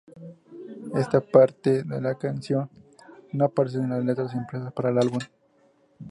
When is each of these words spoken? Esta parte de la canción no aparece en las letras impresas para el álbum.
Esta 0.95 1.21
parte 1.21 1.83
de 1.83 2.01
la 2.01 2.15
canción 2.17 2.67
no 3.33 3.45
aparece 3.45 3.77
en 3.77 3.91
las 3.91 4.03
letras 4.03 4.33
impresas 4.33 4.73
para 4.73 4.89
el 4.89 4.97
álbum. 4.97 5.19